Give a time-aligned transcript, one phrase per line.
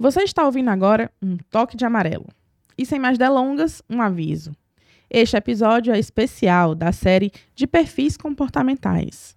[0.00, 2.28] Você está ouvindo agora um toque de amarelo.
[2.76, 4.52] E sem mais delongas, um aviso.
[5.10, 9.36] Este episódio é especial da série de perfis comportamentais.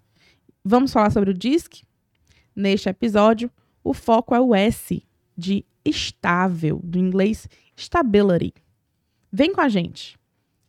[0.64, 1.82] Vamos falar sobre o DISC?
[2.54, 3.50] Neste episódio,
[3.82, 5.02] o foco é o S
[5.36, 8.54] de estável, do inglês stability.
[9.32, 10.16] Vem com a gente.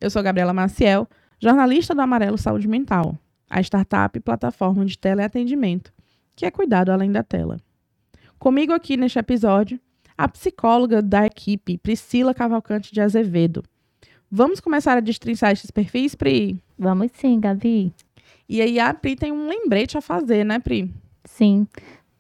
[0.02, 1.08] Eu sou Gabriela Maciel,
[1.40, 3.16] jornalista do Amarelo Saúde Mental,
[3.48, 5.94] a startup plataforma de teleatendimento,
[6.36, 7.60] que é cuidado além da tela.
[8.44, 9.80] Comigo aqui neste episódio,
[10.18, 13.64] a psicóloga da equipe, Priscila Cavalcante de Azevedo.
[14.30, 16.62] Vamos começar a destrinçar esses perfis, Pri?
[16.78, 17.94] Vamos sim, Gabi.
[18.50, 20.94] E aí a Pri tem um lembrete a fazer, né, Pri?
[21.24, 21.66] Sim.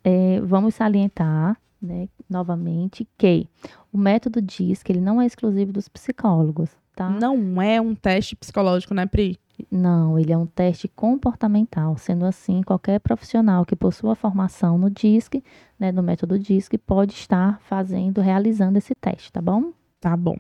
[0.02, 3.46] É, vamos salientar, né, novamente, que
[3.92, 7.10] o método diz que ele não é exclusivo dos psicólogos, tá?
[7.10, 9.38] Não é um teste psicológico, né, Pri?
[9.70, 11.98] Não, ele é um teste comportamental.
[11.98, 15.44] Sendo assim, qualquer profissional que possua formação no DISC,
[15.80, 19.72] né, no método DISC, pode estar fazendo, realizando esse teste, tá bom?
[20.00, 20.38] Tá bom.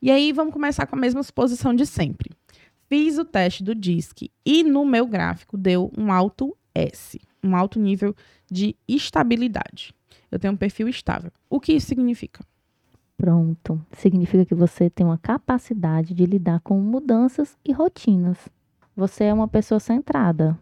[0.00, 2.30] E aí, vamos começar com a mesma suposição de sempre.
[2.88, 7.78] Fiz o teste do DISC e no meu gráfico deu um alto S, um alto
[7.78, 8.14] nível
[8.50, 9.94] de estabilidade.
[10.30, 11.30] Eu tenho um perfil estável.
[11.48, 12.44] O que isso significa?
[13.16, 13.80] Pronto.
[13.92, 18.36] Significa que você tem uma capacidade de lidar com mudanças e rotinas.
[18.96, 20.58] Você é uma pessoa centrada.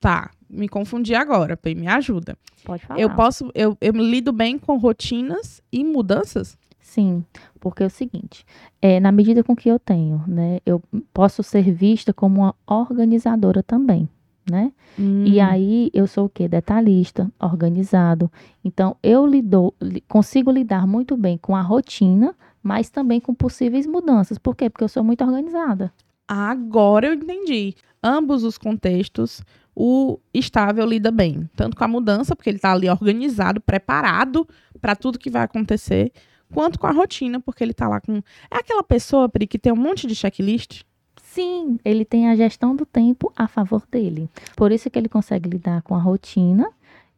[0.00, 2.36] Tá, me confundi agora, Pei, me ajuda.
[2.64, 3.00] Pode falar.
[3.00, 6.58] Eu posso, eu, eu lido bem com rotinas e mudanças?
[6.78, 7.24] Sim,
[7.58, 8.44] porque é o seguinte,
[8.80, 10.82] é, na medida com que eu tenho, né, eu
[11.14, 14.06] posso ser vista como uma organizadora também,
[14.50, 14.72] né?
[14.98, 16.46] Hum, E aí eu sou o quê?
[16.48, 18.30] Detalhista, organizado.
[18.64, 23.86] Então eu lido, li- consigo lidar muito bem com a rotina, mas também com possíveis
[23.86, 24.38] mudanças.
[24.38, 24.68] Por quê?
[24.70, 25.92] Porque eu sou muito organizada.
[26.26, 27.74] Agora eu entendi.
[28.02, 29.42] Ambos os contextos,
[29.74, 34.46] o estável lida bem, tanto com a mudança, porque ele está ali organizado, preparado
[34.80, 36.12] para tudo que vai acontecer,
[36.52, 38.16] quanto com a rotina, porque ele está lá com.
[38.50, 40.82] É aquela pessoa, Pri, que tem um monte de checklist.
[41.34, 44.30] Sim, ele tem a gestão do tempo a favor dele.
[44.54, 46.70] Por isso que ele consegue lidar com a rotina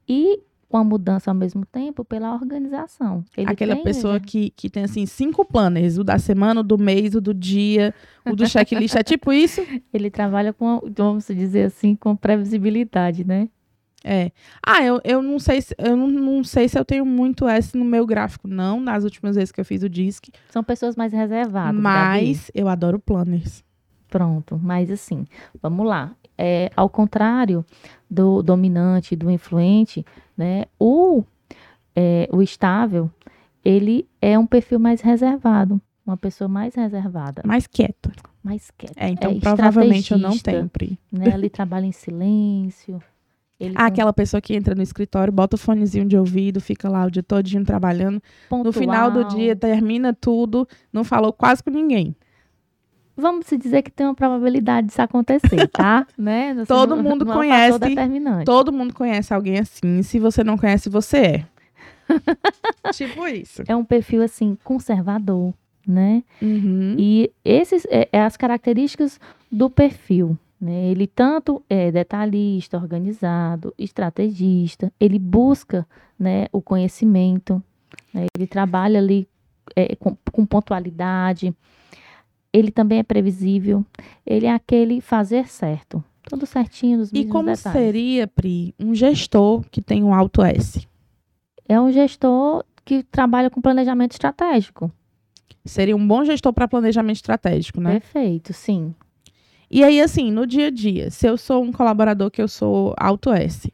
[0.09, 0.41] e
[0.71, 3.23] com a mudança ao mesmo tempo pela organização.
[3.37, 4.23] Ele aquela tem, pessoa né?
[4.27, 7.95] que, que tem assim cinco planners, o da semana, o do mês, o do dia,
[8.25, 8.97] o do checklist.
[8.97, 9.61] É tipo isso?
[9.93, 13.51] Ele trabalha com, vamos dizer assim, com previsibilidade, né?
[14.03, 14.31] É.
[14.67, 17.77] Ah, eu, eu não sei se eu não, não sei se eu tenho muito S
[17.77, 20.31] no meu gráfico, não, nas últimas vezes que eu fiz o DISC.
[20.49, 21.79] São pessoas mais reservadas.
[21.79, 23.66] Mas eu adoro planners.
[24.17, 25.27] Pronto, mas assim,
[25.63, 26.13] vamos lá.
[26.39, 27.65] É, ao contrário
[28.11, 30.05] do dominante, do influente,
[30.37, 30.65] né?
[30.79, 31.23] O,
[31.95, 33.11] é, o estável,
[33.65, 38.11] ele é um perfil mais reservado, uma pessoa mais reservada, Mais quieta.
[38.43, 38.95] mais quieta.
[38.97, 40.99] É, então É provavelmente eu não tenho, Pri.
[41.11, 41.33] Né?
[41.35, 43.03] Ele trabalha em silêncio.
[43.59, 47.07] Ele Ah, aquela pessoa que entra no escritório, bota o fonezinho de ouvido, fica lá
[47.07, 48.23] o dia todinho trabalhando.
[48.51, 49.37] No final do pontual.
[49.39, 52.15] dia, termina tudo, não falou quase com ninguém.
[53.17, 56.07] Vamos se dizer que tem uma probabilidade disso acontecer, tá?
[56.19, 56.51] né?
[56.51, 57.79] Assim, Todo não- mundo não é conhece.
[57.79, 58.45] determinante.
[58.45, 60.03] Todo mundo conhece alguém assim.
[60.03, 61.47] Se você não conhece, você é.
[62.93, 63.63] tipo isso.
[63.67, 65.53] É um perfil assim conservador,
[65.87, 66.23] né?
[66.41, 66.95] Uhum.
[66.99, 69.19] E esses é, é as características
[69.51, 70.39] do perfil.
[70.61, 70.87] Né?
[70.87, 75.87] Ele tanto é detalhista, organizado, estrategista, ele busca
[76.19, 77.63] né, o conhecimento,
[78.13, 78.25] né?
[78.35, 79.29] ele trabalha ali
[79.75, 81.55] é, com, com pontualidade,
[82.59, 83.85] ele também é previsível,
[84.25, 87.81] ele é aquele fazer certo, tudo certinho nos E como detalhes.
[87.81, 90.87] seria, Pri, um gestor que tem um alto S?
[91.69, 94.91] É um gestor que trabalha com planejamento estratégico.
[95.65, 97.93] Seria um bom gestor para planejamento estratégico, né?
[97.95, 98.95] Perfeito, sim.
[99.69, 102.95] E aí, assim, no dia a dia, se eu sou um colaborador que eu sou
[102.97, 103.73] alto S,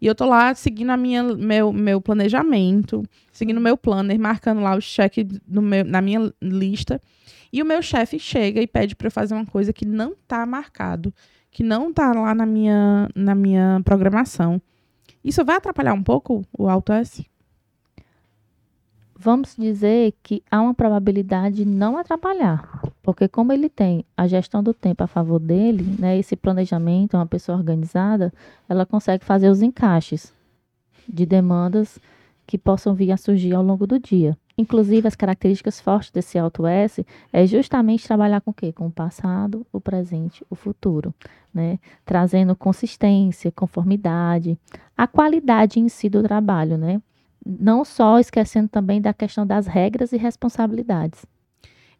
[0.00, 3.02] e eu tô lá seguindo a minha, meu, meu planejamento,
[3.32, 4.78] seguindo o meu planner, marcando lá
[5.46, 7.00] no meu- na minha lista,
[7.52, 10.46] e o meu chefe chega e pede para eu fazer uma coisa que não tá
[10.46, 11.12] marcado,
[11.50, 14.62] que não tá lá na minha, na minha programação.
[15.22, 17.26] Isso vai atrapalhar um pouco o alto S?
[19.14, 22.80] Vamos dizer que há uma probabilidade de não atrapalhar,
[23.12, 27.26] porque como ele tem a gestão do tempo a favor dele, né, esse planejamento, uma
[27.26, 28.32] pessoa organizada,
[28.68, 30.32] ela consegue fazer os encaixes
[31.08, 31.98] de demandas
[32.46, 34.38] que possam vir a surgir ao longo do dia.
[34.56, 38.72] Inclusive, as características fortes desse Auto S é justamente trabalhar com o quê?
[38.72, 41.12] Com o passado, o presente, o futuro,
[41.52, 41.80] né?
[42.04, 44.56] Trazendo consistência, conformidade,
[44.96, 47.02] a qualidade em si do trabalho, né?
[47.44, 51.24] Não só esquecendo também da questão das regras e responsabilidades.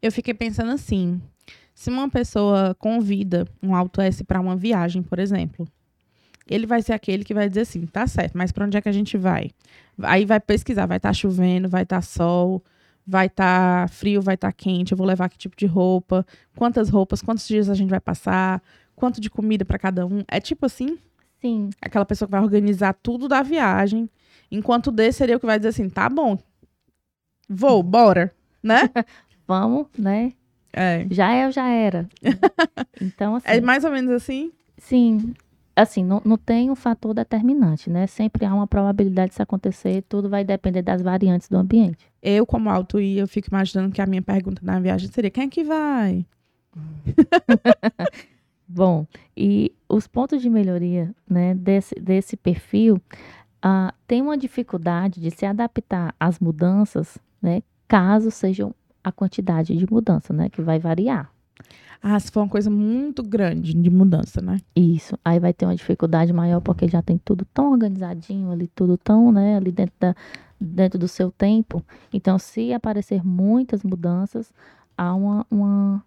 [0.03, 1.21] Eu fiquei pensando assim:
[1.75, 5.67] se uma pessoa convida um alto S para uma viagem, por exemplo,
[6.49, 8.89] ele vai ser aquele que vai dizer assim, tá certo, mas para onde é que
[8.89, 9.51] a gente vai?
[10.03, 12.63] Aí vai pesquisar, vai estar tá chovendo, vai estar tá sol,
[13.07, 16.27] vai estar tá frio, vai estar tá quente, eu vou levar que tipo de roupa,
[16.57, 18.61] quantas roupas, quantos dias a gente vai passar,
[18.97, 20.25] quanto de comida para cada um.
[20.29, 20.99] É tipo assim?
[21.41, 21.71] Sim.
[21.81, 24.11] Aquela pessoa que vai organizar tudo da viagem,
[24.51, 26.37] enquanto o D seria o que vai dizer assim, tá bom,
[27.49, 28.91] vou, bora, né?
[29.51, 30.33] Vamos, né?
[30.73, 31.05] É.
[31.11, 32.09] Já é, já era.
[33.03, 33.49] então, assim.
[33.49, 34.53] É mais ou menos assim?
[34.79, 35.35] Sim.
[35.75, 38.07] Assim, não, não tem um fator determinante, né?
[38.07, 42.07] Sempre há uma probabilidade disso acontecer, tudo vai depender das variantes do ambiente.
[42.23, 45.47] Eu, como alto I, eu fico imaginando que a minha pergunta na viagem seria: quem
[45.47, 46.25] é que vai?
[48.69, 49.05] Bom,
[49.37, 53.03] e os pontos de melhoria né, desse, desse perfil
[53.65, 59.87] uh, tem uma dificuldade de se adaptar às mudanças, né, caso sejam a quantidade de
[59.91, 61.31] mudança, né, que vai variar.
[62.03, 64.59] Ah, se for uma coisa muito grande de mudança, né?
[64.75, 65.19] Isso.
[65.23, 69.31] Aí vai ter uma dificuldade maior porque já tem tudo tão organizadinho ali, tudo tão,
[69.31, 70.15] né, ali dentro, da,
[70.59, 71.85] dentro do seu tempo.
[72.11, 74.51] Então, se aparecer muitas mudanças,
[74.97, 76.03] há uma, uma,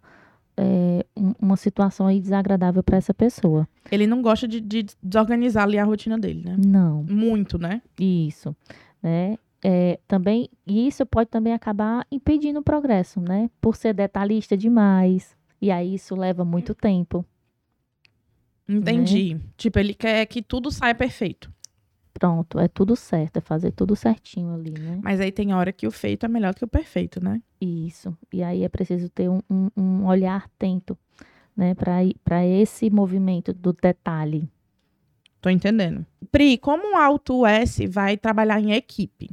[0.56, 1.06] é,
[1.40, 3.68] uma situação aí desagradável para essa pessoa.
[3.90, 6.56] Ele não gosta de, de desorganizar ali a rotina dele, né?
[6.58, 7.04] Não.
[7.04, 7.80] Muito, né?
[7.98, 8.54] Isso.
[9.00, 9.38] Né?
[9.66, 13.48] É, também isso pode também acabar impedindo o progresso, né?
[13.62, 17.24] Por ser detalhista demais, e aí isso leva muito tempo.
[18.68, 19.34] Entendi.
[19.34, 19.40] Né?
[19.56, 21.50] Tipo, ele quer que tudo saia perfeito.
[22.12, 25.00] Pronto, é tudo certo, é fazer tudo certinho ali, né?
[25.02, 27.40] Mas aí tem hora que o feito é melhor que o perfeito, né?
[27.58, 28.16] Isso.
[28.30, 30.96] E aí é preciso ter um, um, um olhar atento,
[31.56, 34.46] né, para esse movimento do detalhe.
[35.40, 36.04] Tô entendendo.
[36.30, 39.30] Pri, como o Alto S vai trabalhar em equipe?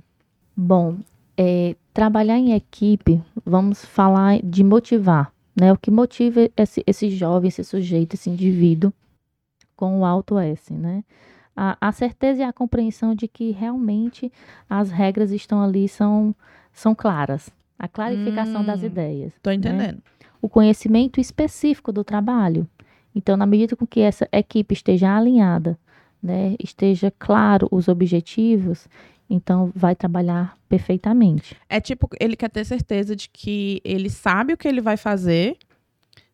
[0.55, 0.97] Bom,
[1.37, 5.71] é, trabalhar em equipe, vamos falar de motivar né?
[5.71, 8.93] O que motiva esse, esse jovem, esse sujeito, esse indivíduo
[9.75, 11.03] com o alto S, né?
[11.55, 14.31] A, a certeza e a compreensão de que realmente
[14.69, 16.33] as regras estão ali, são,
[16.71, 17.49] são claras.
[17.77, 19.33] A clarificação hum, das ideias.
[19.41, 19.55] Tô né?
[19.55, 19.95] entendendo.
[19.95, 20.01] Né?
[20.41, 22.67] O conhecimento específico do trabalho.
[23.13, 25.77] Então, na medida com que essa equipe esteja alinhada,
[26.23, 28.87] né, esteja claro os objetivos,
[29.33, 31.55] então, vai trabalhar perfeitamente.
[31.69, 35.57] É tipo, ele quer ter certeza de que ele sabe o que ele vai fazer,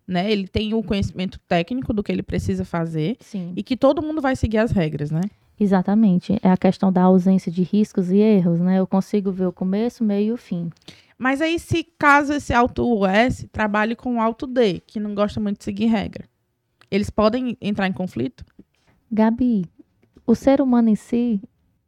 [0.08, 0.32] né?
[0.32, 3.18] Ele tem o conhecimento técnico do que ele precisa fazer.
[3.20, 3.54] Sim.
[3.56, 5.22] E que todo mundo vai seguir as regras, né?
[5.60, 6.40] Exatamente.
[6.42, 8.80] É a questão da ausência de riscos e erros, né?
[8.80, 10.72] Eu consigo ver o começo, meio e o fim.
[11.20, 15.40] Mas aí, se caso esse alto S trabalhe com o alto D, que não gosta
[15.40, 16.26] muito de seguir regra,
[16.90, 18.44] eles podem entrar em conflito?
[19.12, 19.66] Gabi,
[20.26, 21.42] o ser humano em si,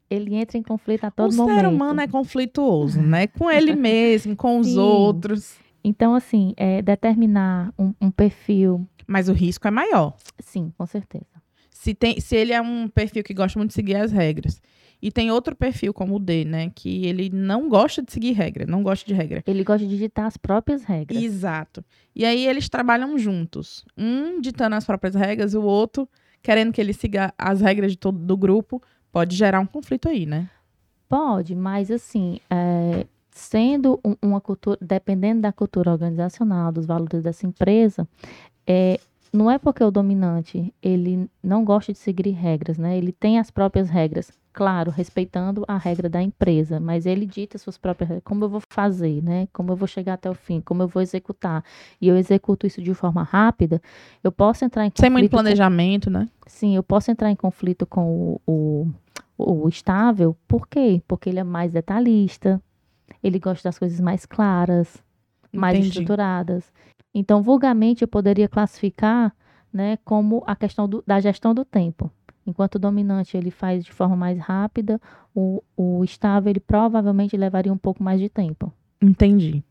[0.10, 1.58] ele entra em conflito a todo o momento.
[1.58, 3.28] O ser humano é conflituoso, né?
[3.28, 4.80] Com ele mesmo, com os Sim.
[4.80, 5.58] outros.
[5.84, 8.88] Então, assim, é determinar um, um, perfil.
[9.08, 10.16] Mas o risco é maior.
[10.40, 11.26] Sim, com certeza.
[11.70, 14.62] Se, tem, se ele é um perfil que gosta muito de seguir as regras.
[15.02, 16.70] E tem outro perfil, como o D, né?
[16.76, 19.42] Que ele não gosta de seguir regra, não gosta de regra.
[19.48, 21.24] Ele gosta de ditar as próprias regras.
[21.24, 21.86] Exato.
[22.14, 23.86] E aí eles trabalham juntos.
[23.98, 26.10] Um ditando as próprias regras, o outro
[26.42, 30.26] querendo que ele siga as regras de todo, do grupo pode gerar um conflito aí,
[30.26, 30.50] né?
[31.08, 37.48] Pode, mas assim, é, sendo um, uma cultura, dependendo da cultura organizacional, dos valores dessa
[37.48, 38.08] empresa,
[38.68, 39.00] é,
[39.32, 42.98] não é porque o dominante ele não gosta de seguir regras, né?
[42.98, 47.78] Ele tem as próprias regras, claro, respeitando a regra da empresa, mas ele dita suas
[47.78, 49.48] próprias regras, como eu vou fazer, né?
[49.54, 51.64] Como eu vou chegar até o fim, como eu vou executar.
[52.02, 53.82] E eu executo isso de forma rápida,
[54.22, 55.02] eu posso entrar em conflito.
[55.02, 56.12] Sem muito planejamento, com...
[56.12, 56.28] né?
[56.46, 58.92] Sim, eu posso entrar em conflito com o,
[59.38, 61.02] o, o estável, por quê?
[61.08, 62.62] Porque ele é mais detalhista,
[63.24, 65.02] ele gosta das coisas mais claras,
[65.54, 65.88] mais Entendi.
[65.88, 66.70] estruturadas.
[67.14, 69.34] Então, vulgarmente, eu poderia classificar
[69.72, 72.12] né, como a questão do, da gestão do tempo.
[72.50, 75.00] Enquanto o dominante ele faz de forma mais rápida,
[75.34, 78.74] o, o estável ele provavelmente levaria um pouco mais de tempo.
[79.02, 79.64] Entendi.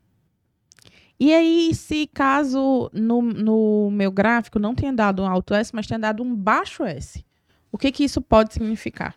[1.19, 5.85] E aí, se caso no, no meu gráfico não tenha dado um alto S, mas
[5.85, 7.25] tenha dado um baixo S,
[7.69, 9.15] o que, que isso pode significar?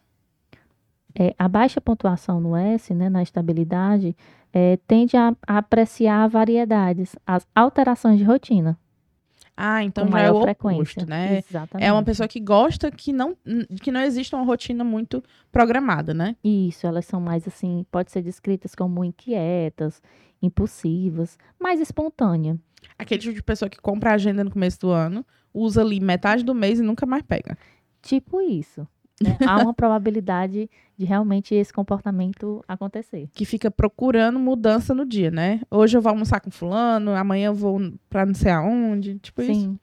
[1.14, 4.16] É, a baixa pontuação no S, né, na estabilidade,
[4.52, 8.76] é, tende a, a, apreciar variedades, as alterações de rotina.
[9.56, 11.38] Ah, então já é o oposto, né?
[11.38, 11.87] Exatamente.
[11.87, 13.37] É uma pessoa que gosta que não,
[13.82, 16.37] que não existe uma rotina muito programada, né?
[16.42, 20.02] Isso, elas são mais assim, pode ser descritas como inquietas,
[20.40, 22.59] impulsivas, mais espontânea.
[22.99, 26.42] Aquele tipo de pessoa que compra a agenda no começo do ano, usa ali metade
[26.44, 27.56] do mês e nunca mais pega.
[28.00, 28.87] Tipo isso.
[29.23, 29.37] Né?
[29.47, 33.29] Há uma probabilidade de realmente esse comportamento acontecer.
[33.33, 35.61] Que fica procurando mudança no dia, né?
[35.71, 39.52] Hoje eu vou almoçar com fulano, amanhã eu vou pra não sei aonde, tipo Sim.
[39.52, 39.81] isso.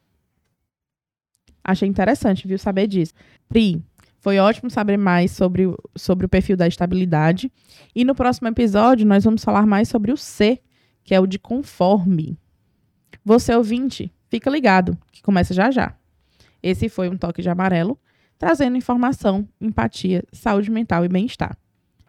[1.64, 3.14] Achei interessante, viu, saber disso.
[3.48, 3.84] Pri,
[4.20, 7.52] foi ótimo saber mais sobre, o, sobre o perfil da estabilidade.
[7.96, 10.60] E no próximo episódio nós vamos falar mais sobre o C,
[11.04, 12.38] que é o de conforme.
[13.24, 15.96] Você ouvinte, fica ligado, que começa já já.
[16.62, 17.98] Esse foi um toque de amarelo
[18.40, 21.56] trazendo informação, empatia, saúde mental e bem-estar.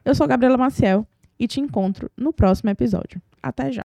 [0.04, 1.06] Eu sou Gabriela Maciel
[1.38, 3.20] e te encontro no próximo episódio.
[3.42, 3.84] Até já!